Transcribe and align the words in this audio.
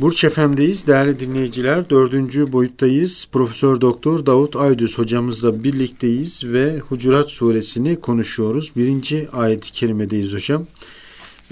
Burç 0.00 0.26
FM'deyiz 0.26 0.86
değerli 0.86 1.20
dinleyiciler. 1.20 1.90
Dördüncü 1.90 2.52
boyuttayız. 2.52 3.28
Profesör 3.32 3.80
Doktor 3.80 4.26
Davut 4.26 4.56
Aydüz 4.56 4.98
hocamızla 4.98 5.64
birlikteyiz 5.64 6.44
ve 6.44 6.78
Hucurat 6.78 7.28
suresini 7.28 8.00
konuşuyoruz. 8.00 8.72
Birinci 8.76 9.28
ayet-i 9.32 9.72
kerimedeyiz 9.72 10.32
hocam. 10.32 10.66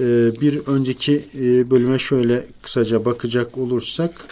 Ee, 0.01 0.05
bir 0.41 0.59
önceki 0.67 1.25
e, 1.35 1.71
bölüme 1.71 1.99
şöyle 1.99 2.47
kısaca 2.63 3.05
bakacak 3.05 3.59
olursak 3.59 4.27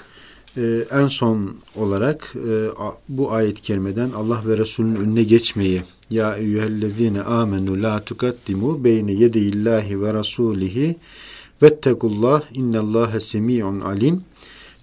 e, 0.57 0.85
en 0.91 1.07
son 1.07 1.57
olarak 1.77 2.35
e, 2.37 2.69
bu 3.09 3.33
ayet-i 3.33 3.63
kerimeden 3.63 4.11
Allah 4.11 4.43
ve 4.47 4.59
Resulünün 4.59 4.97
önüne 4.97 5.23
geçmeyi 5.23 5.83
ya 6.11 6.37
eyyühellezine 6.37 7.23
amenu 7.23 7.83
la 7.83 8.05
tukaddimu 8.05 8.85
beyne 8.85 9.13
yedeyillahi 9.13 10.03
ve 10.03 10.15
rasulihi 10.15 10.97
Vettekullah 11.63 12.43
innallâhe 12.55 13.21
semi'un 13.21 13.81
alim. 13.81 14.25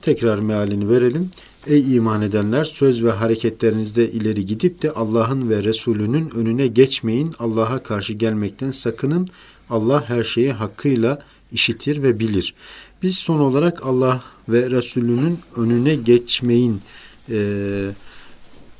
Tekrar 0.01 0.39
mealini 0.39 0.89
verelim. 0.89 1.29
Ey 1.67 1.95
iman 1.95 2.21
edenler 2.21 2.63
söz 2.63 3.03
ve 3.03 3.11
hareketlerinizde 3.11 4.11
ileri 4.11 4.45
gidip 4.45 4.81
de 4.81 4.91
Allah'ın 4.91 5.49
ve 5.49 5.63
Resulünün 5.63 6.29
önüne 6.29 6.67
geçmeyin. 6.67 7.33
Allah'a 7.39 7.83
karşı 7.83 8.13
gelmekten 8.13 8.71
sakının. 8.71 9.27
Allah 9.69 10.09
her 10.09 10.23
şeyi 10.23 10.51
hakkıyla 10.51 11.21
işitir 11.51 12.03
ve 12.03 12.19
bilir. 12.19 12.53
Biz 13.03 13.17
son 13.17 13.39
olarak 13.39 13.85
Allah 13.85 14.23
ve 14.49 14.69
Resulünün 14.69 15.39
önüne 15.55 15.95
geçmeyin 15.95 16.81
e, 17.29 17.89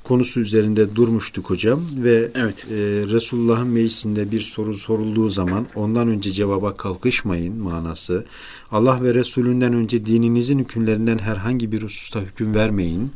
konusu 0.10 0.40
üzerinde 0.40 0.96
durmuştuk 0.96 1.50
hocam 1.50 1.82
ve 1.98 2.32
evet. 2.36 2.66
e, 2.72 2.76
Resulullah'ın 3.14 3.68
meclisinde 3.68 4.32
bir 4.32 4.42
soru 4.42 4.74
sorulduğu 4.74 5.30
zaman 5.30 5.68
ondan 5.76 6.08
önce 6.08 6.32
cevaba 6.32 6.78
kalkışmayın 6.78 7.58
manası. 7.58 8.26
Allah 8.72 9.04
ve 9.04 9.14
Resulünden 9.14 9.74
önce 9.74 10.06
dininizin 10.06 10.60
hükümlerinden 10.60 11.18
herhangi 11.18 11.72
bir 11.72 11.84
hususta 11.84 12.20
hüküm 12.22 12.56
vermeyin 12.56 13.12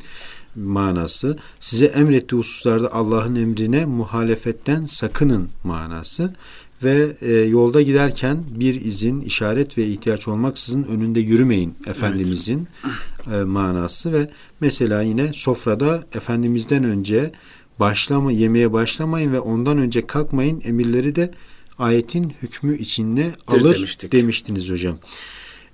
manası. 0.55 1.37
Size 1.59 1.85
emrettiği 1.85 2.39
hususlarda 2.39 2.93
Allah'ın 2.93 3.35
emrine 3.35 3.85
muhalefetten 3.85 4.85
sakının 4.85 5.49
manası 5.63 6.33
ve 6.83 7.15
e, 7.21 7.33
yolda 7.33 7.81
giderken 7.81 8.43
bir 8.55 8.81
izin, 8.81 9.21
işaret 9.21 9.77
ve 9.77 9.87
ihtiyaç 9.87 10.27
olmaksızın 10.27 10.83
önünde 10.83 11.19
yürümeyin 11.19 11.73
Efendimizin 11.87 12.67
evet. 13.27 13.41
e, 13.41 13.43
manası 13.43 14.13
ve 14.13 14.29
mesela 14.59 15.01
yine 15.01 15.33
sofrada 15.33 16.03
Efendimizden 16.15 16.83
önce 16.83 17.31
başlama 17.79 18.31
yemeye 18.31 18.73
başlamayın 18.73 19.33
ve 19.33 19.39
ondan 19.39 19.77
önce 19.77 20.07
kalkmayın 20.07 20.61
emirleri 20.65 21.15
de 21.15 21.31
ayetin 21.79 22.33
hükmü 22.41 22.77
içinde 22.77 23.31
alır 23.47 23.75
demiştik. 23.75 24.11
demiştiniz 24.11 24.69
hocam. 24.69 24.97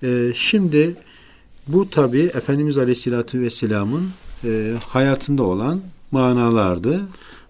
E, 0.03 0.31
şimdi 0.35 0.95
bu 1.67 1.89
tabi 1.89 2.19
Efendimiz 2.19 2.77
Aleyhisselatü 2.77 3.41
Vesselam'ın 3.41 4.09
e, 4.43 4.73
hayatında 4.87 5.43
olan 5.43 5.81
manalardı. 6.11 7.01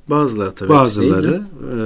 Bazıları 0.07 0.51
tabii. 0.51 0.69
Bazıları. 0.69 1.41
E, 1.75 1.77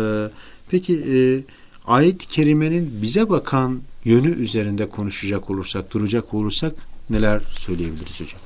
peki 0.70 1.04
e, 1.14 1.44
ayet-i 1.86 2.28
kerimenin 2.28 3.02
bize 3.02 3.30
bakan 3.30 3.82
yönü 4.06 4.32
üzerinde 4.32 4.90
konuşacak 4.90 5.50
olursak, 5.50 5.94
duracak 5.94 6.34
olursak 6.34 6.74
neler 7.10 7.42
söyleyebiliriz 7.58 8.22
hocam? 8.22 8.42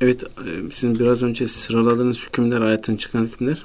Evet, 0.00 0.24
e, 0.24 0.70
sizin 0.70 0.98
biraz 0.98 1.22
önce 1.22 1.48
sıraladığınız 1.48 2.26
hükümler, 2.26 2.60
ayetten 2.60 2.96
çıkan 2.96 3.24
hükümler 3.24 3.64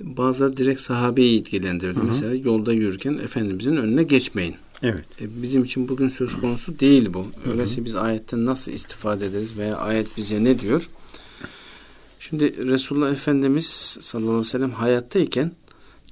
bazıları 0.00 0.56
direkt 0.56 0.80
sahabeyi 0.80 1.40
ilgilendirdi. 1.40 1.96
Hı 1.96 2.02
hı. 2.02 2.06
Mesela 2.06 2.34
yolda 2.34 2.72
yürürken 2.72 3.18
Efendimizin 3.18 3.76
önüne 3.76 4.02
geçmeyin. 4.02 4.54
Evet. 4.82 5.04
E, 5.20 5.42
bizim 5.42 5.64
için 5.64 5.88
bugün 5.88 6.08
söz 6.08 6.40
konusu 6.40 6.80
değil 6.80 7.14
bu. 7.14 7.26
Öyleyse 7.50 7.84
biz 7.84 7.94
ayetten 7.94 8.46
nasıl 8.46 8.72
istifade 8.72 9.26
ederiz 9.26 9.56
veya 9.56 9.76
ayet 9.76 10.16
bize 10.16 10.44
ne 10.44 10.60
diyor? 10.60 10.88
Şimdi 12.20 12.66
Resulullah 12.66 13.12
Efendimiz 13.12 13.66
sallallahu 14.00 14.30
aleyhi 14.30 14.46
ve 14.46 14.50
sellem 14.50 14.70
hayattayken 14.70 15.52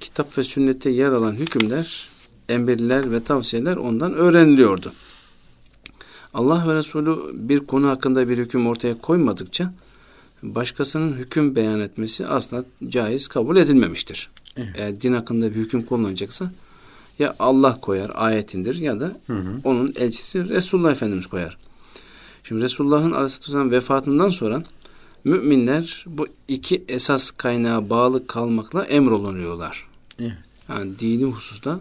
kitap 0.01 0.37
ve 0.37 0.43
sünnette 0.43 0.89
yer 0.89 1.11
alan 1.11 1.33
hükümler, 1.33 2.09
emirler 2.49 3.11
ve 3.11 3.23
tavsiyeler 3.23 3.75
ondan 3.75 4.13
öğreniliyordu. 4.13 4.93
Allah 6.33 6.67
ve 6.67 6.75
Resulü 6.75 7.17
bir 7.33 7.59
konu 7.59 7.89
hakkında 7.89 8.29
bir 8.29 8.37
hüküm 8.37 8.67
ortaya 8.67 8.97
koymadıkça 8.97 9.73
başkasının 10.43 11.13
hüküm 11.13 11.55
beyan 11.55 11.79
etmesi 11.79 12.27
asla 12.27 12.63
caiz 12.87 13.27
kabul 13.27 13.57
edilmemiştir. 13.57 14.29
Evet. 14.57 14.69
Eğer 14.77 15.01
din 15.01 15.13
hakkında 15.13 15.51
bir 15.51 15.55
hüküm 15.55 15.85
kullanacaksa 15.85 16.51
ya 17.19 17.35
Allah 17.39 17.79
koyar 17.81 18.11
ayetindir 18.15 18.75
ya 18.75 18.99
da 18.99 19.17
hı 19.27 19.33
hı. 19.33 19.61
onun 19.63 19.93
elçisi 19.95 20.49
Resulullah 20.49 20.91
Efendimiz 20.91 21.27
koyar. 21.27 21.57
Şimdi 22.43 22.61
Resulullah'ın 22.61 23.11
aleyhisselam 23.11 23.71
vefatından 23.71 24.29
sonra 24.29 24.63
müminler 25.23 26.05
bu 26.07 26.27
iki 26.47 26.83
esas 26.87 27.31
kaynağa 27.31 27.89
bağlı 27.89 28.27
kalmakla 28.27 28.85
emrolunuyorlar. 28.85 29.90
Evet. 30.21 30.33
Yani 30.69 30.99
dini 30.99 31.23
hususta 31.23 31.79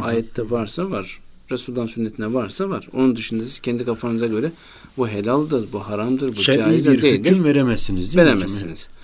ayette 0.00 0.50
varsa 0.50 0.90
var. 0.90 1.20
Resulullah'ın 1.50 1.86
sünnetine 1.86 2.34
varsa 2.34 2.70
var. 2.70 2.88
Onun 2.92 3.16
dışında 3.16 3.44
siz 3.44 3.60
kendi 3.60 3.84
kafanıza 3.84 4.26
göre 4.26 4.52
bu 4.96 5.08
helaldir, 5.08 5.72
bu 5.72 5.80
haramdır, 5.80 6.36
bu 6.36 6.40
Şer'i 6.40 6.58
caizdir 6.58 7.02
bir 7.02 7.12
hüküm 7.12 7.44
veremezsiniz 7.44 8.16
değil 8.16 8.26
veremezsiniz. 8.26 8.62
mi 8.62 8.62
Veremezsiniz. 8.62 8.96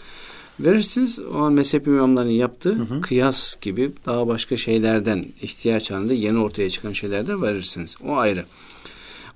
Verirsiniz 0.60 1.18
o 1.18 1.38
an 1.38 1.52
mezhep 1.52 1.86
imamlarının 1.86 2.32
yaptığı 2.32 2.74
hı 2.74 2.82
hı. 2.82 3.00
kıyas 3.00 3.60
gibi 3.60 3.92
daha 4.06 4.28
başka 4.28 4.56
şeylerden 4.56 5.24
ihtiyaç 5.42 5.90
halinde 5.90 6.14
yeni 6.14 6.38
ortaya 6.38 6.70
çıkan 6.70 6.92
şeylerden 6.92 7.42
verirsiniz. 7.42 7.96
O 8.06 8.16
ayrı. 8.16 8.44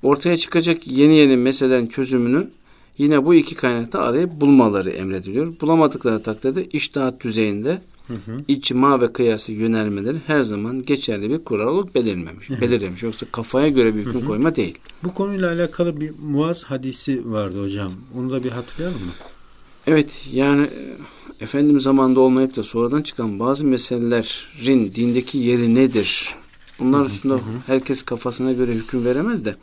Ortaya 0.02 0.36
çıkacak 0.36 0.86
yeni 0.86 1.16
yeni 1.16 1.36
meselelerin 1.36 1.86
çözümünü 1.86 2.48
yine 2.98 3.24
bu 3.24 3.34
iki 3.34 3.54
kaynakta 3.54 3.98
arayıp 4.00 4.30
bulmaları 4.40 4.90
emrediliyor. 4.90 5.60
Bulamadıkları 5.60 6.22
takdirde 6.22 6.64
iştahat 6.64 7.24
düzeyinde 7.24 7.80
hı 8.06 8.14
hı. 8.14 8.44
icma 8.48 9.00
ve 9.00 9.12
kıyası 9.12 9.52
yönelmeleri 9.52 10.18
her 10.26 10.42
zaman 10.42 10.82
geçerli 10.82 11.30
bir 11.30 11.44
kural 11.44 11.66
olarak 11.66 11.94
belirlenmemiş. 11.94 12.50
Hı. 12.50 12.60
Belirlenmiş. 12.60 13.02
Yoksa 13.02 13.26
kafaya 13.32 13.68
göre 13.68 13.94
bir 13.94 14.00
hüküm 14.00 14.14
hı 14.14 14.18
hı. 14.18 14.26
koyma 14.26 14.56
değil. 14.56 14.78
Bu 15.04 15.14
konuyla 15.14 15.52
alakalı 15.52 16.00
bir 16.00 16.12
Muaz 16.22 16.64
hadisi 16.64 17.32
vardı 17.32 17.62
hocam. 17.62 17.92
Onu 18.14 18.30
da 18.30 18.44
bir 18.44 18.50
hatırlayalım 18.50 19.00
mı? 19.00 19.12
Evet 19.86 20.28
yani 20.32 20.62
e, 20.62 20.96
Efendimiz 21.40 21.82
zamanında 21.82 22.20
olmayıp 22.20 22.56
da 22.56 22.62
sonradan 22.62 23.02
çıkan 23.02 23.38
bazı 23.38 23.64
meselelerin 23.64 24.92
dindeki 24.94 25.38
yeri 25.38 25.74
nedir? 25.74 26.34
Bunlar 26.78 27.02
hı 27.02 27.06
üstünde 27.06 27.34
hı 27.34 27.38
hı. 27.38 27.42
herkes 27.66 28.02
kafasına 28.02 28.52
göre 28.52 28.72
hüküm 28.72 29.04
veremez 29.04 29.44
de 29.44 29.56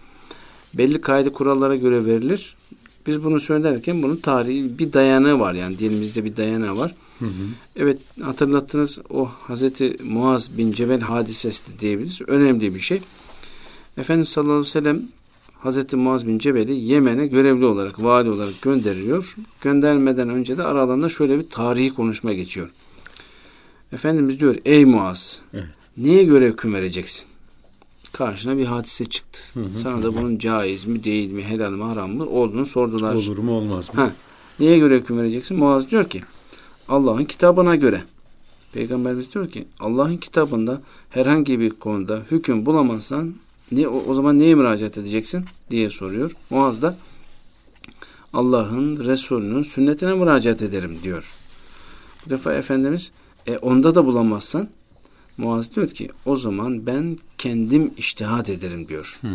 belli 0.74 1.02
kaydı 1.02 1.34
kurallara 1.34 1.76
göre 1.76 2.06
verilir. 2.06 2.56
Biz 3.08 3.24
bunu 3.24 3.40
söylerken 3.40 4.04
bunun 4.04 4.16
tarihi 4.16 4.80
bir 4.80 4.94
dayanığı 4.94 5.40
var 5.40 5.54
yani 5.54 5.80
dilimizde 5.80 6.26
bir 6.26 6.38
dayanağı 6.38 6.78
var. 6.78 6.96
Hı 7.20 7.26
hı. 7.26 7.44
Evet 7.76 7.98
hatırlattınız 8.22 9.00
o 9.10 9.26
Hazreti 9.26 9.96
Muaz 10.04 10.58
bin 10.58 10.72
Cebel 10.72 11.02
hadisesi 11.02 11.80
diyebiliriz. 11.80 12.22
Önemli 12.28 12.76
bir 12.76 12.80
şey. 12.80 13.02
Efendimiz 13.98 14.30
sallallahu 14.30 14.54
aleyhi 14.54 14.68
ve 14.68 14.72
sellem 14.72 15.02
Hazreti 15.60 15.96
Muaz 15.96 16.28
bin 16.28 16.40
Cebel'i 16.40 16.80
Yemen'e 16.80 17.28
görevli 17.28 17.66
olarak, 17.66 18.04
vali 18.04 18.30
olarak 18.30 18.62
gönderiyor. 18.62 19.36
Göndermeden 19.62 20.30
önce 20.30 20.58
de 20.58 20.64
aralarında 20.64 21.10
şöyle 21.10 21.40
bir 21.40 21.50
tarihi 21.50 21.94
konuşma 21.94 22.34
geçiyor. 22.34 22.70
Efendimiz 23.92 24.40
diyor, 24.40 24.56
ey 24.66 24.86
Muaz, 24.86 25.42
evet. 25.54 25.66
niye 25.98 26.24
göre 26.24 26.48
hüküm 26.48 26.74
vereceksin? 26.74 27.26
Karşına 28.14 28.58
bir 28.58 28.66
hadise 28.66 29.06
çıktı. 29.06 29.40
Hı 29.54 29.60
hı, 29.60 29.80
Sana 29.84 30.04
da 30.04 30.16
bunun 30.16 30.38
caiz 30.38 30.86
mi, 30.86 31.04
değil 31.04 31.32
mi, 31.32 31.44
helal 31.44 31.72
mi, 31.72 31.84
haram 31.84 32.12
mı 32.12 32.26
olduğunu 32.26 32.66
sordular. 32.66 33.16
Olur 33.16 33.38
mu, 33.38 33.52
olmaz 33.52 33.94
mı? 33.94 34.02
Ha, 34.02 34.12
niye 34.60 34.78
göre 34.78 34.98
hüküm 34.98 35.18
vereceksin? 35.18 35.58
Muaz 35.58 35.92
diyor 35.92 36.10
ki, 36.10 36.24
Allah'ın 36.90 37.26
kitabına 37.26 37.76
göre. 37.76 38.04
Peygamberimiz 38.74 39.34
diyor 39.34 39.50
ki 39.52 39.68
Allah'ın 39.80 40.18
kitabında 40.18 40.82
herhangi 41.10 41.60
bir 41.60 41.70
konuda 41.70 42.22
hüküm 42.32 42.66
bulamazsan 42.66 43.34
ne, 43.72 43.88
o, 43.88 44.04
o 44.08 44.14
zaman 44.14 44.40
neye 44.40 44.56
müracaat 44.56 44.98
edeceksin 44.98 45.46
diye 45.70 45.90
soruyor. 45.90 46.32
Muaz 46.50 46.82
da 46.82 46.98
Allah'ın 48.34 49.06
Resulünün 49.06 49.64
sünnetine 49.64 50.14
müracaat 50.14 50.62
ederim 50.62 50.98
diyor. 51.04 51.34
Bu 52.26 52.30
defa 52.30 52.54
Efendimiz 52.54 53.12
e, 53.48 53.58
onda 53.58 53.96
da 53.96 54.06
bulamazsan 54.06 54.70
Muaz 55.38 55.76
diyor 55.76 55.90
ki 55.90 56.10
o 56.26 56.36
zaman 56.36 56.86
ben 56.86 57.18
kendim 57.38 57.92
iştihat 57.98 58.50
ederim 58.50 58.88
diyor. 58.88 59.18
Hmm. 59.22 59.32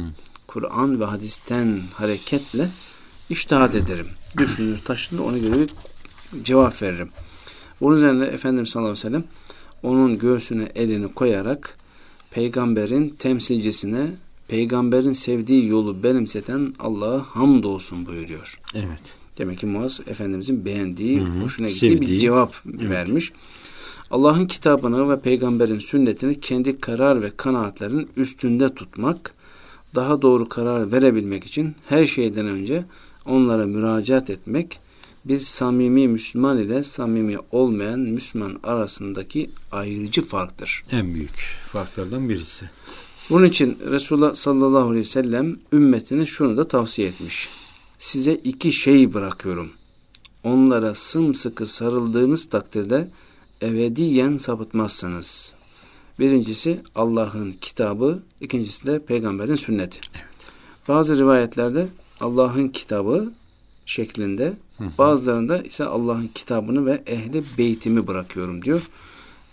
Kur'an 0.47 1.01
ve 1.01 1.05
hadisten 1.05 1.81
hareketle 1.95 2.69
iştihat 3.31 3.75
ederim. 3.75 4.07
Düşünür 4.37 4.79
taşınır 4.79 5.21
ona 5.21 5.39
göre 5.39 5.61
bir 5.61 5.71
cevap 6.45 6.83
veririm. 6.83 7.11
Bunun 7.81 7.97
üzerine 7.97 8.25
Efendimiz 8.25 8.69
sallallahu 8.71 8.91
aleyhi 8.91 9.07
ve 9.07 9.11
sellem 9.11 9.25
onun 9.83 10.19
göğsüne 10.19 10.69
elini 10.75 11.15
koyarak 11.15 11.77
peygamberin 12.31 13.09
temsilcisine 13.19 14.11
peygamberin 14.49 15.13
sevdiği 15.13 15.67
yolu 15.67 16.03
benimseten 16.03 16.75
Allah'a 16.79 17.23
hamdolsun 17.23 18.07
buyuruyor. 18.07 18.61
Evet. 18.75 19.01
Demek 19.39 19.59
ki 19.59 19.67
Muaz 19.67 20.01
Efendimizin 20.07 20.65
beğendiği, 20.65 21.21
hı 21.21 21.25
hı, 21.25 21.41
hoşuna 21.41 21.67
gittiği 21.67 21.91
sevdiği. 21.91 22.11
bir 22.11 22.19
cevap 22.19 22.55
evet. 22.67 22.91
vermiş. 22.91 23.33
Allah'ın 24.11 24.47
kitabını 24.47 25.11
ve 25.11 25.21
peygamberin 25.21 25.79
sünnetini 25.79 26.41
kendi 26.41 26.81
karar 26.81 27.23
ve 27.23 27.31
kanaatlerin 27.37 28.09
üstünde 28.17 28.75
tutmak, 28.75 29.35
daha 29.95 30.23
doğru 30.23 30.49
karar 30.49 30.93
verebilmek 30.93 31.45
için 31.45 31.75
her 31.89 32.07
şeyden 32.07 32.47
önce 32.47 32.85
onlara 33.27 33.67
müracaat 33.67 34.31
etmek 34.31 34.81
bir 35.25 35.41
samimi 35.41 36.09
Müslüman 36.09 36.59
ile 36.59 36.83
samimi 36.83 37.37
olmayan 37.53 38.01
Müslüman 38.01 38.59
arasındaki 38.63 39.51
ayrıcı 39.73 40.23
farktır. 40.23 40.83
En 40.93 41.15
büyük 41.15 41.39
farklardan 41.73 42.29
birisi. 42.29 42.71
Bunun 43.31 43.45
için 43.45 43.79
Resulullah 43.91 44.35
sallallahu 44.35 44.89
aleyhi 44.89 45.01
ve 45.01 45.05
sellem 45.05 45.57
ümmetine 45.73 46.27
şunu 46.27 46.57
da 46.57 46.69
tavsiye 46.69 47.09
etmiş. 47.09 47.49
Size 47.99 48.35
iki 48.35 48.73
şey 48.73 49.15
bırakıyorum. 49.15 49.71
Onlara 50.45 50.95
sımsıkı 50.95 51.67
sarıldığınız 51.67 52.49
takdirde 52.49 53.09
ebediyen 53.63 54.37
sapıtmazsınız. 54.37 55.55
Birincisi 56.19 56.81
Allah'ın 56.95 57.53
kitabı, 57.61 58.23
ikincisi 58.41 58.87
de 58.87 59.05
peygamberin 59.05 59.57
sünneti. 59.57 60.01
Evet. 60.15 60.25
Bazı 60.89 61.19
rivayetlerde 61.19 61.89
Allah'ın 62.21 62.69
kitabı 62.69 63.33
şeklinde, 63.87 64.53
hı 64.79 64.85
hı. 64.85 64.89
bazılarında 64.99 65.63
ise 65.63 65.85
Allah'ın 65.85 66.31
kitabını 66.35 66.87
ve 66.87 67.03
ehli 67.07 67.43
beytimi 67.59 68.07
bırakıyorum 68.07 68.63
diyor. 68.63 68.83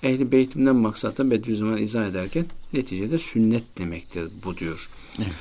Ehli 0.03 0.31
beytimden 0.31 0.75
maksat 0.75 1.17
da 1.17 1.31
Bediüzzaman 1.31 1.77
izah 1.77 2.07
ederken 2.07 2.45
neticede 2.73 3.17
sünnet 3.17 3.77
demektir 3.77 4.23
bu 4.45 4.57
diyor. 4.57 4.89
Evet. 5.19 5.33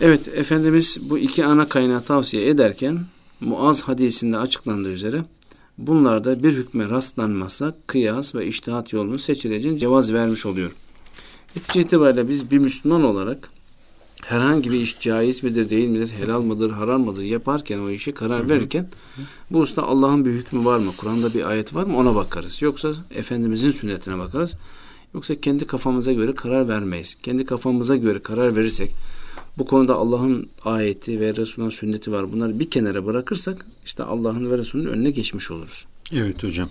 Evet 0.00 0.28
Efendimiz 0.28 0.98
bu 1.02 1.18
iki 1.18 1.44
ana 1.44 1.68
kaynağı 1.68 2.04
tavsiye 2.04 2.48
ederken 2.48 3.06
Muaz 3.40 3.82
hadisinde 3.82 4.38
açıklandığı 4.38 4.92
üzere 4.92 5.24
bunlarda 5.78 6.42
bir 6.42 6.52
hükme 6.52 6.90
rastlanmazsa 6.90 7.74
kıyas 7.86 8.34
ve 8.34 8.46
iştihat 8.46 8.92
yolunu 8.92 9.18
seçileceğin 9.18 9.78
cevaz 9.78 10.12
vermiş 10.12 10.46
oluyor. 10.46 10.70
Netice 11.56 11.80
itibariyle 11.80 12.28
biz 12.28 12.50
bir 12.50 12.58
Müslüman 12.58 13.04
olarak 13.04 13.50
herhangi 14.24 14.72
bir 14.72 14.80
iş 14.80 15.00
caiz 15.00 15.42
midir, 15.42 15.70
değil 15.70 15.88
midir, 15.88 16.12
helal 16.18 16.40
mıdır, 16.40 16.70
haram 16.70 17.00
mıdır 17.00 17.22
yaparken 17.22 17.78
o 17.78 17.90
işe 17.90 18.14
karar 18.14 18.48
verirken 18.50 18.88
bu 19.50 19.58
usta 19.58 19.82
Allah'ın 19.82 20.24
bir 20.24 20.30
hükmü 20.30 20.64
var 20.64 20.78
mı, 20.78 20.92
Kur'an'da 20.96 21.34
bir 21.34 21.48
ayet 21.48 21.74
var 21.74 21.84
mı 21.84 21.96
ona 21.96 22.14
bakarız. 22.14 22.62
Yoksa 22.62 22.94
Efendimizin 23.14 23.70
sünnetine 23.70 24.18
bakarız. 24.18 24.54
Yoksa 25.14 25.40
kendi 25.40 25.66
kafamıza 25.66 26.12
göre 26.12 26.34
karar 26.34 26.68
vermeyiz. 26.68 27.14
Kendi 27.14 27.44
kafamıza 27.44 27.96
göre 27.96 28.18
karar 28.18 28.56
verirsek 28.56 28.90
bu 29.58 29.66
konuda 29.66 29.94
Allah'ın 29.94 30.48
ayeti 30.64 31.20
ve 31.20 31.36
Resul'ün 31.36 31.68
sünneti 31.68 32.12
var. 32.12 32.32
Bunları 32.32 32.60
bir 32.60 32.70
kenara 32.70 33.06
bırakırsak 33.06 33.66
işte 33.84 34.02
Allah'ın 34.02 34.50
ve 34.50 34.58
Resul'ün 34.58 34.86
önüne 34.86 35.10
geçmiş 35.10 35.50
oluruz. 35.50 35.86
Evet 36.12 36.42
hocam. 36.42 36.68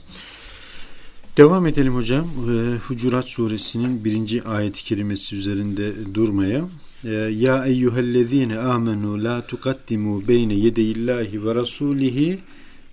Devam 1.38 1.68
edelim 1.68 1.96
hocam. 1.96 2.26
Ee, 2.26 2.78
Hucurat 2.88 3.26
suresinin 3.26 4.06
birinci 4.06 4.44
ayet-i 4.44 4.84
kerimesi 4.84 5.36
üzerinde 5.36 5.94
durmaya. 6.14 6.66
Ee, 7.06 7.10
ya 7.14 7.66
eyyühellezine 7.66 8.60
amenu 8.60 9.24
la 9.24 9.48
tukaddimu 9.48 10.28
beyne 10.28 10.54
yedeyillahi 10.54 11.46
ve 11.46 11.56
rasulihi 11.56 12.40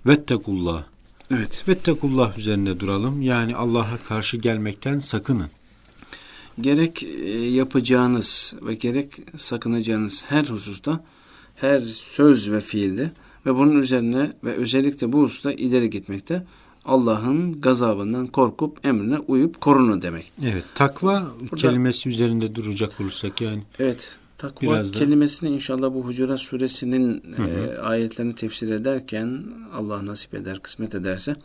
vettekullah. 0.05 0.83
Evet. 1.31 1.63
Vettekullah 1.67 2.37
üzerinde 2.37 2.79
duralım. 2.79 3.21
Yani 3.21 3.55
Allah'a 3.55 3.97
karşı 3.97 4.37
gelmekten 4.37 4.99
sakının 4.99 5.49
gerek 6.61 7.03
e, 7.03 7.29
yapacağınız 7.49 8.55
ve 8.61 8.75
gerek 8.75 9.11
sakınacağınız 9.37 10.23
her 10.27 10.45
hususta, 10.45 11.03
her 11.55 11.81
söz 11.81 12.51
ve 12.51 12.61
fiilde 12.61 13.11
ve 13.45 13.55
bunun 13.55 13.81
üzerine 13.81 14.33
ve 14.43 14.53
özellikle 14.53 15.13
bu 15.13 15.21
hususta 15.21 15.53
ileri 15.53 15.89
gitmekte 15.89 16.43
Allah'ın 16.85 17.61
gazabından 17.61 18.27
korkup 18.27 18.85
emrine 18.85 19.19
uyup 19.19 19.61
korunun 19.61 20.01
demek. 20.01 20.31
Evet. 20.45 20.63
Takva 20.75 21.27
Burada, 21.39 21.55
kelimesi 21.55 22.09
üzerinde 22.09 22.55
duracak 22.55 23.01
olursak 23.01 23.41
yani. 23.41 23.61
Evet. 23.79 24.17
Takva 24.37 24.67
Biraz 24.67 24.91
kelimesini 24.91 25.49
da. 25.49 25.53
inşallah 25.53 25.93
bu 25.93 26.05
Hucurat 26.05 26.39
suresinin 26.39 27.23
hı 27.35 27.43
hı. 27.43 27.47
E, 27.47 27.77
ayetlerini 27.77 28.35
tefsir 28.35 28.69
ederken 28.69 29.43
Allah 29.73 30.05
nasip 30.05 30.33
eder, 30.33 30.59
kısmet 30.59 30.95
ederse 30.95 31.35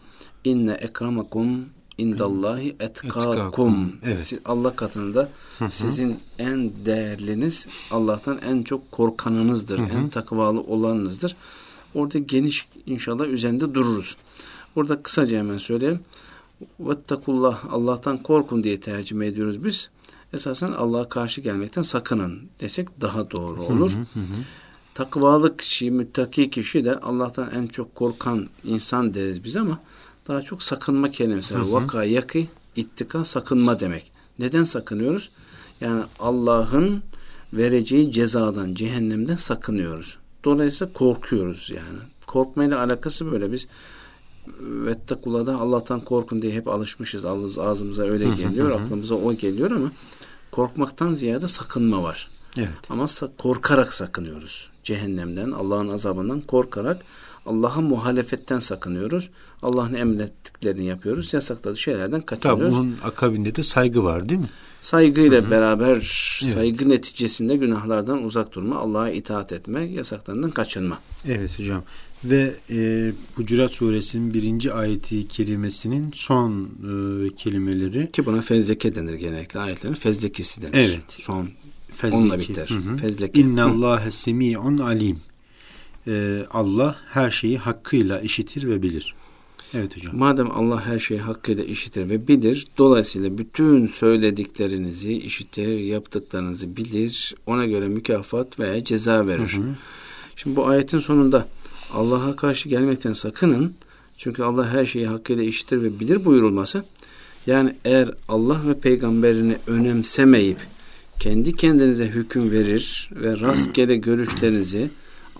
inne 0.44 0.72
ekramakum 0.72 1.64
indallahi 1.98 2.76
etkakum. 2.80 3.92
Evet. 4.02 4.34
Allah 4.44 4.76
katında 4.76 5.28
sizin 5.70 6.18
en 6.38 6.72
değerliniz 6.84 7.66
Allah'tan 7.90 8.38
en 8.38 8.62
çok 8.62 8.92
korkanınızdır. 8.92 9.78
En 9.78 10.08
takvalı 10.08 10.60
olanınızdır. 10.60 11.36
Orada 11.94 12.18
geniş 12.18 12.68
inşallah 12.86 13.26
üzerinde 13.26 13.74
dururuz. 13.74 14.16
Burada 14.76 15.02
kısaca 15.02 15.38
hemen 15.38 15.58
söyleyelim. 15.58 16.00
Vettakullah 16.80 17.64
Allah'tan 17.70 18.22
korkun 18.22 18.64
diye 18.64 18.80
tercüme 18.80 19.26
ediyoruz 19.26 19.64
biz. 19.64 19.90
Esasen 20.32 20.72
Allah'a 20.72 21.08
karşı 21.08 21.40
gelmekten 21.40 21.82
sakının 21.82 22.40
desek 22.60 23.00
daha 23.00 23.30
doğru 23.30 23.62
olur. 23.62 23.92
Takvalı 24.94 25.56
kişi, 25.56 25.90
müttaki 25.90 26.50
kişi 26.50 26.84
de 26.84 27.00
Allah'tan 27.00 27.50
en 27.54 27.66
çok 27.66 27.94
korkan 27.94 28.48
insan 28.64 29.14
deriz 29.14 29.44
biz 29.44 29.56
ama 29.56 29.80
daha 30.28 30.42
çok 30.42 30.62
sakınma 30.62 31.10
kelimesi. 31.10 31.54
Hı. 31.54 31.72
Vaka, 31.72 32.04
yakı, 32.04 32.38
ittika, 32.76 33.25
sakınma 33.25 33.80
demek. 33.80 34.12
Neden 34.38 34.64
sakınıyoruz? 34.64 35.30
Yani 35.80 36.02
Allah'ın 36.19 37.02
vereceği 37.52 38.12
cezadan, 38.12 38.75
cehennemden 38.75 39.36
sakınıyoruz. 39.36 40.19
Dolayısıyla 40.44 40.92
korkuyoruz 40.92 41.70
yani. 41.75 41.98
Korkmayla 42.26 42.80
alakası 42.80 43.32
böyle. 43.32 43.52
Biz 43.52 43.69
Vettakula'da 44.60 45.56
Allah'tan 45.56 46.00
korkun 46.00 46.42
diye 46.42 46.52
hep 46.52 46.69
alışmışız. 46.69 47.24
Ağzımıza 47.58 48.02
öyle 48.02 48.24
geliyor, 48.24 48.70
aklımıza 48.70 49.14
o 49.14 49.34
geliyor 49.34 49.70
ama 49.70 49.92
korkmaktan 50.50 51.12
ziyade 51.12 51.48
sakınma 51.48 52.02
var. 52.02 52.28
Evet. 52.56 52.69
Ama 52.90 53.06
korkarak 53.38 53.94
sakınıyoruz. 53.94 54.70
Cehennemden, 54.84 55.50
Allah'ın 55.50 55.88
azabından 55.88 56.40
korkarak 56.40 57.02
Allah'a 57.48 57.80
muhalefetten 57.80 58.58
sakınıyoruz. 58.58 59.30
Allah'ın 59.62 59.94
emrettiklerini 59.94 60.84
yapıyoruz. 60.84 61.34
Yasakladığı 61.34 61.76
şeylerden 61.76 62.20
kaçınıyoruz. 62.20 62.64
Tabii 62.64 62.72
bunun 62.72 62.96
akabinde 63.04 63.54
de 63.54 63.62
saygı 63.62 64.04
var 64.04 64.28
değil 64.28 64.40
mi? 64.40 64.48
Saygıyla 64.80 65.42
Hı-hı. 65.42 65.50
beraber 65.50 65.94
evet. 66.42 66.54
saygı 66.54 66.88
neticesinde 66.88 67.56
günahlardan 67.56 68.24
uzak 68.24 68.54
durma, 68.54 68.76
Allah'a 68.76 69.10
itaat 69.10 69.52
etme, 69.52 69.84
yasaklarından 69.84 70.50
kaçınma. 70.50 70.98
Evet 71.28 71.58
hocam. 71.58 71.82
Ve 72.24 72.54
e, 72.70 73.12
Hucurat 73.34 73.70
suresinin 73.70 74.34
birinci 74.34 74.72
ayeti 74.72 75.28
kerimesinin 75.28 76.10
son 76.14 76.62
e, 76.62 77.34
kelimeleri. 77.34 78.10
Ki 78.12 78.26
buna 78.26 78.40
fezleke 78.40 78.94
denir 78.94 79.14
genellikle 79.14 79.60
ayetlerin 79.60 79.94
fezlekesi 79.94 80.62
denir. 80.62 80.74
Evet. 80.74 81.04
Son 81.08 81.48
Fezleki. 81.96 82.16
onunla 82.16 82.38
biter. 82.38 82.68
Hı 82.68 82.74
hı. 82.74 82.96
Fezleke. 82.96 83.40
İnna 83.40 83.64
Allahe 83.64 84.10
semi'un 84.10 84.78
alim 84.78 85.18
e, 86.08 86.44
Allah 86.50 86.96
her 87.08 87.31
şeyi 87.31 87.58
hakkıyla 87.58 88.20
işitir 88.20 88.69
ve 88.69 88.82
bilir. 88.82 89.15
Evet 89.74 89.96
hocam. 89.96 90.17
Madem 90.17 90.50
Allah 90.50 90.86
her 90.86 90.98
şeyi 90.98 91.20
hakkıyla 91.20 91.65
işitir 91.65 92.08
ve 92.08 92.29
bilir, 92.29 92.67
dolayısıyla 92.79 93.38
bütün 93.38 93.86
söylediklerinizi 93.86 95.12
işitir, 95.12 95.79
yaptıklarınızı 95.79 96.77
bilir, 96.77 97.34
ona 97.46 97.67
göre 97.67 97.88
mükafat 97.88 98.60
veya 98.60 98.84
ceza 98.84 99.27
verir. 99.27 99.53
Hı 99.56 99.60
hı. 99.60 99.74
Şimdi 100.36 100.56
bu 100.56 100.67
ayetin 100.67 100.98
sonunda 100.98 101.48
Allah'a 101.93 102.36
karşı 102.36 102.69
gelmekten 102.69 103.12
sakının. 103.12 103.74
Çünkü 104.17 104.43
Allah 104.43 104.70
her 104.70 104.86
şeyi 104.86 105.06
hakkıyla 105.06 105.43
işitir 105.43 105.82
ve 105.82 106.00
bilir 106.00 106.24
buyurulması. 106.24 106.84
Yani 107.46 107.74
eğer 107.84 108.10
Allah 108.29 108.60
ve 108.69 108.81
peygamberini 108.81 109.56
önemsemeyip 109.67 110.58
kendi 111.20 111.56
kendinize 111.56 112.06
hüküm 112.06 112.50
verir 112.50 113.10
ve 113.12 113.41
rastgele 113.41 113.96
görüşlerinizi 113.96 114.91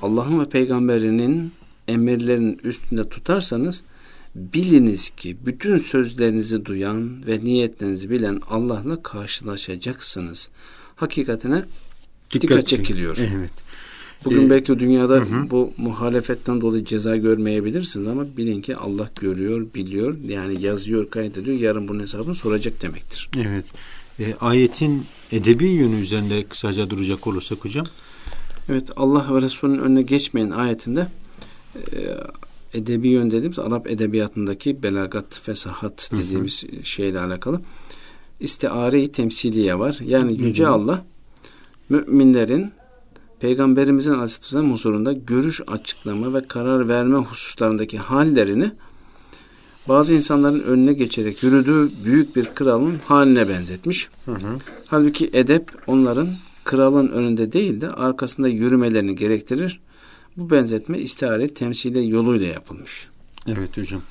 Allah'ın 0.03 0.41
ve 0.41 0.49
peygamberinin 0.49 1.53
emirlerinin 1.89 2.61
üstünde 2.65 3.09
tutarsanız 3.09 3.83
biliniz 4.35 5.11
ki 5.11 5.37
bütün 5.47 5.79
sözlerinizi 5.79 6.65
duyan 6.65 7.27
ve 7.27 7.45
niyetlerinizi 7.45 8.11
bilen 8.11 8.41
Allah'la 8.51 9.03
karşılaşacaksınız. 9.03 10.49
Hakikatine 10.97 11.65
dikkat, 12.31 12.43
dikkat 12.43 12.69
çekiliyor. 12.69 13.17
Evet. 13.37 13.51
Bugün 14.25 14.47
ee, 14.47 14.51
belki 14.51 14.79
dünyada 14.79 15.15
hı 15.15 15.21
hı. 15.21 15.51
bu 15.51 15.73
muhalefetten 15.77 16.61
dolayı 16.61 16.85
ceza 16.85 17.17
görmeyebilirsiniz 17.17 18.07
ama 18.07 18.37
bilin 18.37 18.63
ki 18.63 18.77
Allah 18.77 19.11
görüyor, 19.21 19.67
biliyor. 19.75 20.17
Yani 20.29 20.63
yazıyor, 20.63 21.11
kaydediyor. 21.11 21.59
Yarın 21.59 21.89
bunun 21.89 22.01
hesabını 22.01 22.35
soracak 22.35 22.83
demektir. 22.83 23.31
Evet. 23.37 23.65
E, 24.21 24.35
ayetin 24.41 25.05
edebi 25.33 25.67
yönü 25.67 26.01
üzerinde 26.01 26.45
kısaca 26.45 26.91
duracak 26.91 27.27
olursak 27.27 27.65
hocam. 27.65 27.87
Evet 28.69 28.91
Allah 28.97 29.35
ve 29.35 29.43
Resulünün 29.43 29.79
önüne 29.79 30.03
geçmeyin 30.03 30.51
ayetinde 30.51 31.07
e, 31.77 31.81
edebi 32.75 33.09
yön 33.09 33.31
dediğimiz 33.31 33.59
Arap 33.59 33.91
edebiyatındaki 33.91 34.83
belagat, 34.83 35.41
fesahat 35.43 36.11
dediğimiz 36.13 36.65
hı 36.65 36.77
hı. 36.77 36.85
şeyle 36.85 37.21
alakalı 37.21 37.61
istiare-i 38.41 39.13
temsiliye 39.13 39.79
var. 39.79 39.99
Yani 40.05 40.43
Yüce 40.43 40.65
hı 40.65 40.69
hı. 40.69 40.73
Allah 40.73 41.05
müminlerin 41.89 42.73
Peygamberimizin 43.41 44.13
Aleyhisselam 44.13 44.73
huzurunda 44.73 45.13
görüş 45.13 45.61
açıklama 45.67 46.35
ve 46.35 46.49
karar 46.49 46.89
verme 46.89 47.19
hususlarındaki 47.19 47.99
hallerini 47.99 48.73
bazı 49.89 50.15
insanların 50.15 50.61
önüne 50.61 50.93
geçerek 50.93 51.43
yürüdüğü 51.43 51.91
büyük 52.05 52.37
bir 52.37 52.45
kralın 52.45 52.99
haline 53.07 53.49
benzetmiş. 53.49 54.09
Hı 54.25 54.33
hı. 54.33 54.59
Halbuki 54.87 55.31
edep 55.33 55.71
onların 55.87 56.29
kralın 56.69 57.09
önünde 57.09 57.53
değil 57.53 57.81
de 57.81 57.91
arkasında 57.91 58.49
yürümelerini 58.49 59.17
gerektirir. 59.17 59.81
Bu 60.37 60.51
benzetme 60.51 60.99
istihare 60.99 61.49
temsile 61.55 62.01
yoluyla 62.01 62.47
yapılmış. 62.47 63.09
Evet 63.47 63.77
hocam. 63.77 64.03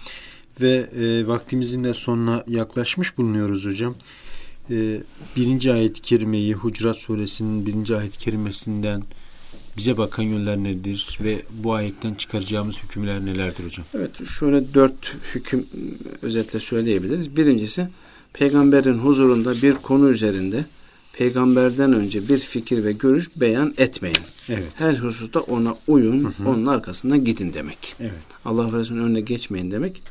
Ve 0.61 0.89
e, 0.99 1.27
vaktimizin 1.27 1.83
de 1.83 1.93
sonuna 1.93 2.43
yaklaşmış 2.47 3.17
bulunuyoruz 3.17 3.65
hocam. 3.65 3.95
E, 4.69 5.01
birinci 5.35 5.73
ayet-i 5.73 6.01
kerimeyi 6.01 6.53
Hucurat 6.53 6.97
suresinin 6.97 7.65
birinci 7.65 7.95
ayet-i 7.95 8.17
kerimesinden 8.17 9.03
bize 9.77 9.97
bakan 9.97 10.23
yönler 10.23 10.57
nedir 10.57 11.19
ve 11.23 11.41
bu 11.63 11.73
ayetten 11.73 12.13
çıkaracağımız 12.13 12.75
hükümler 12.83 13.25
nelerdir 13.25 13.65
hocam? 13.65 13.85
Evet 13.93 14.27
şöyle 14.27 14.73
dört 14.73 15.15
hüküm 15.35 15.67
özetle 16.21 16.59
söyleyebiliriz. 16.59 17.37
Birincisi 17.37 17.87
peygamberin 18.33 18.97
huzurunda 18.97 19.53
bir 19.61 19.73
konu 19.73 20.09
üzerinde 20.09 20.65
peygamberden 21.17 21.93
önce 21.93 22.29
bir 22.29 22.37
fikir 22.37 22.83
ve 22.83 22.91
görüş 22.91 23.29
beyan 23.35 23.73
etmeyin. 23.77 24.17
Evet. 24.49 24.71
Her 24.75 24.93
hususta 24.93 25.39
ona 25.39 25.75
uyun, 25.87 26.23
hı 26.23 26.43
hı. 26.43 26.49
onun 26.49 26.65
arkasından 26.65 27.25
gidin 27.25 27.53
demek. 27.53 27.95
Evet. 27.99 28.11
Allah 28.45 28.79
Resulü'nün 28.79 29.03
önüne 29.03 29.21
geçmeyin 29.21 29.71
demek. 29.71 30.01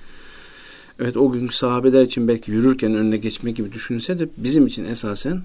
Evet 1.01 1.17
o 1.17 1.33
günkü 1.33 1.57
sahabeler 1.57 2.03
için 2.03 2.29
belki 2.29 2.51
yürürken 2.51 2.95
önüne 2.95 3.17
geçme 3.17 3.51
gibi 3.51 3.73
düşünülse 3.73 4.19
de 4.19 4.29
bizim 4.37 4.67
için 4.67 4.85
esasen 4.85 5.43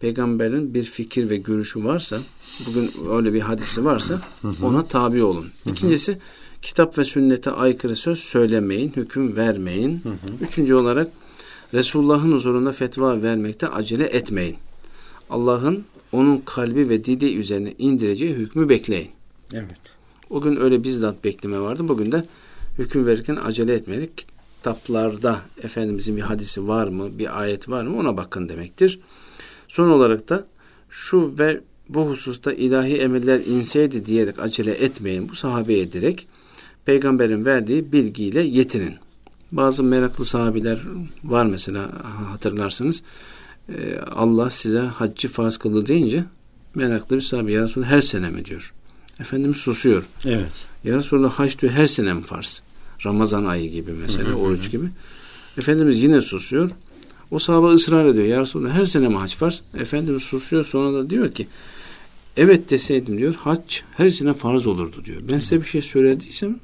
peygamberin 0.00 0.74
bir 0.74 0.84
fikir 0.84 1.30
ve 1.30 1.36
görüşü 1.36 1.84
varsa, 1.84 2.18
bugün 2.66 2.90
öyle 3.10 3.32
bir 3.32 3.40
hadisi 3.40 3.84
varsa 3.84 4.20
hı 4.42 4.48
hı. 4.48 4.66
ona 4.66 4.86
tabi 4.86 5.22
olun. 5.22 5.46
İkincisi 5.66 6.18
kitap 6.62 6.98
ve 6.98 7.04
sünnete 7.04 7.50
aykırı 7.50 7.96
söz 7.96 8.18
söylemeyin, 8.18 8.92
hüküm 8.96 9.36
vermeyin. 9.36 10.00
Hı 10.02 10.08
hı. 10.08 10.44
Üçüncü 10.44 10.74
olarak 10.74 11.08
Resulullah'ın 11.74 12.32
huzurunda 12.32 12.72
fetva 12.72 13.22
vermekte 13.22 13.68
acele 13.68 14.04
etmeyin. 14.04 14.56
Allah'ın 15.30 15.84
onun 16.12 16.38
kalbi 16.38 16.88
ve 16.88 17.04
dili 17.04 17.36
üzerine 17.36 17.74
indireceği 17.78 18.34
hükmü 18.34 18.68
bekleyin. 18.68 19.10
Evet. 19.52 19.78
O 20.30 20.40
gün 20.40 20.56
öyle 20.56 20.84
bizzat 20.84 21.24
bekleme 21.24 21.60
vardı. 21.60 21.88
Bugün 21.88 22.12
de 22.12 22.24
hüküm 22.78 23.06
verirken 23.06 23.36
acele 23.36 23.74
etmedik. 23.74 24.26
Kitaplarda 24.56 25.40
Efendimizin 25.62 26.16
bir 26.16 26.22
hadisi 26.22 26.68
var 26.68 26.88
mı, 26.88 27.18
bir 27.18 27.40
ayet 27.40 27.68
var 27.68 27.84
mı 27.84 27.98
ona 27.98 28.16
bakın 28.16 28.48
demektir. 28.48 29.00
Son 29.68 29.90
olarak 29.90 30.28
da 30.28 30.46
şu 30.90 31.38
ve 31.38 31.60
bu 31.88 32.08
hususta 32.08 32.52
ilahi 32.52 32.96
emirler 32.96 33.40
inseydi 33.40 34.06
diyerek 34.06 34.38
acele 34.38 34.70
etmeyin. 34.70 35.28
Bu 35.28 35.34
sahabeye 35.34 35.92
direkt 35.92 36.22
peygamberin 36.84 37.44
verdiği 37.44 37.92
bilgiyle 37.92 38.40
yetinin. 38.40 38.94
Bazı 39.52 39.82
meraklı 39.82 40.24
sahabiler 40.24 40.80
var 41.24 41.46
mesela 41.46 41.90
hatırlarsınız. 42.30 43.02
Ee, 43.68 43.98
Allah 43.98 44.50
size 44.50 44.78
haccı 44.78 45.28
farz 45.28 45.56
kıldı 45.56 45.86
deyince 45.86 46.24
meraklı 46.74 47.16
bir 47.16 47.20
sahabe 47.20 47.52
ya 47.52 47.62
Resulallah 47.62 47.90
her 47.90 48.00
sene 48.00 48.30
mi 48.30 48.44
diyor. 48.44 48.72
Efendimiz 49.20 49.56
susuyor. 49.56 50.02
Evet. 50.24 50.52
Ya 50.84 50.96
Resulallah 50.96 51.30
hac 51.30 51.58
diyor 51.58 51.72
her 51.72 51.86
sene 51.86 52.14
mi 52.14 52.22
farz? 52.22 52.62
Ramazan 53.04 53.44
ayı 53.44 53.70
gibi 53.70 53.92
mesela 53.92 54.34
oruç 54.34 54.70
gibi. 54.70 54.86
Efendimiz 55.58 55.98
yine 55.98 56.20
susuyor. 56.20 56.70
O 57.30 57.38
sahabe 57.38 57.66
ısrar 57.66 58.06
ediyor. 58.06 58.26
Ya 58.26 58.40
Resulallah 58.40 58.72
her 58.72 58.84
sene 58.84 59.08
mi 59.08 59.16
hac 59.16 59.34
farz? 59.34 59.62
Efendimiz 59.78 60.22
susuyor 60.22 60.64
sonra 60.64 60.94
da 60.94 61.10
diyor 61.10 61.32
ki 61.32 61.46
evet 62.36 62.70
deseydim 62.70 63.18
diyor 63.18 63.34
hac 63.34 63.80
her 63.96 64.10
sene 64.10 64.34
farz 64.34 64.66
olurdu 64.66 65.04
diyor. 65.04 65.22
Ben 65.32 65.40
size 65.40 65.60
bir 65.60 65.66
şey 65.66 65.82
söylediysem 65.82 66.60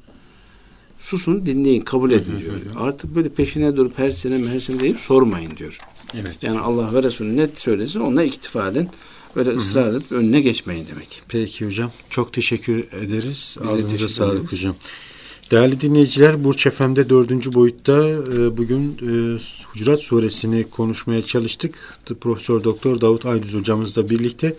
susun 0.99 1.45
dinleyin 1.45 1.81
kabul 1.81 2.11
edin 2.11 2.39
diyor. 2.39 2.59
Artık 2.79 3.15
böyle 3.15 3.29
peşine 3.29 3.75
durup 3.75 3.99
her 3.99 4.09
sene 4.09 4.47
her 4.49 4.59
sene 4.59 4.79
deyip 4.79 4.99
sormayın 4.99 5.57
diyor. 5.57 5.77
Evet. 6.13 6.35
Yani 6.41 6.59
Allah 6.59 6.93
ve 6.93 7.03
Resulü 7.03 7.37
net 7.37 7.59
söylesin 7.59 7.99
ona 7.99 8.23
iktifa 8.23 8.67
edin. 8.67 8.89
Böyle 9.35 9.49
ısrar 9.49 9.93
edip 9.93 10.11
önüne 10.11 10.41
geçmeyin 10.41 10.87
demek. 10.87 11.21
Peki 11.27 11.65
hocam. 11.65 11.91
Çok 12.09 12.33
teşekkür 12.33 12.79
ederiz. 12.79 13.57
Biz 13.61 13.69
Ağzınıza 13.69 14.09
sağlık 14.09 14.53
hocam. 14.53 14.75
Değerli 15.51 15.81
dinleyiciler 15.81 16.43
Burç 16.43 16.67
FM'de 16.69 17.09
dördüncü 17.09 17.53
boyutta 17.53 18.07
e, 18.09 18.57
bugün 18.57 18.97
e, 19.01 19.39
Hucurat 19.73 19.99
suresini 19.99 20.63
konuşmaya 20.63 21.21
çalıştık. 21.21 21.99
Profesör 22.21 22.63
Doktor 22.63 23.01
Davut 23.01 23.25
Aydüz 23.25 23.53
hocamızla 23.53 24.09
birlikte 24.09 24.55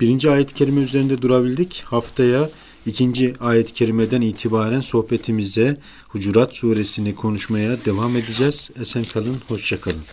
birinci 0.00 0.30
ayet-i 0.30 0.54
kerime 0.54 0.80
üzerinde 0.80 1.22
durabildik. 1.22 1.82
Haftaya 1.86 2.50
ikinci 2.86 3.34
ayet-i 3.40 3.72
kerimeden 3.72 4.20
itibaren 4.20 4.80
sohbetimize 4.80 5.80
Hucurat 6.08 6.54
suresini 6.54 7.14
konuşmaya 7.14 7.84
devam 7.84 8.16
edeceğiz. 8.16 8.70
Esen 8.80 9.04
kalın, 9.04 9.36
hoşça 9.48 9.80
kalın. 9.80 10.04